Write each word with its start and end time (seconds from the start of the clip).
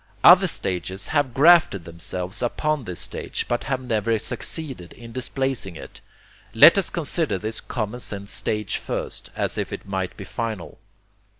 Other 0.23 0.47
stages 0.47 1.09
have 1.09 1.31
grafted 1.35 1.85
themselves 1.85 2.41
upon 2.41 2.85
this 2.85 2.99
stage, 2.99 3.45
but 3.47 3.65
have 3.65 3.79
never 3.79 4.17
succeeded 4.17 4.93
in 4.93 5.11
displacing 5.11 5.75
it. 5.75 6.01
Let 6.55 6.75
us 6.79 6.89
consider 6.89 7.37
this 7.37 7.61
common 7.61 7.99
sense 7.99 8.31
stage 8.31 8.77
first, 8.77 9.29
as 9.35 9.59
if 9.59 9.71
it 9.71 9.85
might 9.85 10.17
be 10.17 10.23
final. 10.23 10.79